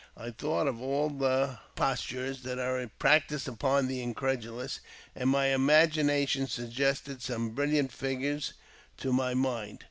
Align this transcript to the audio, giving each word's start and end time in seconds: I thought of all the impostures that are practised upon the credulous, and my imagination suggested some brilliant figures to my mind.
I 0.17 0.31
thought 0.31 0.65
of 0.65 0.81
all 0.81 1.09
the 1.11 1.59
impostures 1.75 2.41
that 2.41 2.57
are 2.57 2.89
practised 2.97 3.47
upon 3.47 3.85
the 3.87 4.11
credulous, 4.15 4.79
and 5.15 5.29
my 5.29 5.49
imagination 5.53 6.47
suggested 6.47 7.21
some 7.21 7.51
brilliant 7.51 7.91
figures 7.91 8.53
to 8.97 9.13
my 9.13 9.35
mind. 9.35 9.77